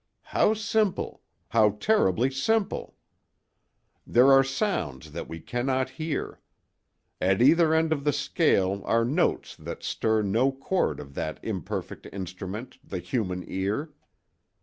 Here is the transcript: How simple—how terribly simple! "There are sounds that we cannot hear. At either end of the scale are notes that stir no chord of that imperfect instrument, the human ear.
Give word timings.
How 0.33 0.55
simple—how 0.55 1.73
terribly 1.79 2.31
simple! 2.31 2.95
"There 4.07 4.31
are 4.31 4.43
sounds 4.43 5.11
that 5.11 5.27
we 5.29 5.39
cannot 5.39 5.91
hear. 5.91 6.39
At 7.21 7.39
either 7.39 7.71
end 7.71 7.93
of 7.93 8.03
the 8.03 8.11
scale 8.11 8.81
are 8.85 9.05
notes 9.05 9.55
that 9.57 9.83
stir 9.83 10.23
no 10.23 10.51
chord 10.51 10.99
of 10.99 11.13
that 11.13 11.39
imperfect 11.43 12.07
instrument, 12.11 12.79
the 12.83 12.97
human 12.97 13.43
ear. 13.47 13.93